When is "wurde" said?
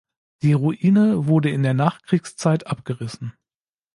1.27-1.51